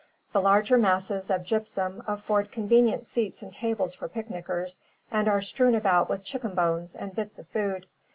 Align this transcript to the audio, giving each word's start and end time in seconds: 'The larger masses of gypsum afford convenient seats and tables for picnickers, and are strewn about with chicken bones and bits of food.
'The 0.33 0.41
larger 0.41 0.79
masses 0.79 1.29
of 1.29 1.43
gypsum 1.43 2.01
afford 2.07 2.51
convenient 2.51 3.05
seats 3.05 3.43
and 3.43 3.53
tables 3.53 3.93
for 3.93 4.09
picnickers, 4.09 4.79
and 5.11 5.27
are 5.27 5.43
strewn 5.43 5.75
about 5.75 6.09
with 6.09 6.23
chicken 6.23 6.55
bones 6.55 6.95
and 6.95 7.13
bits 7.13 7.37
of 7.37 7.47
food. 7.49 7.85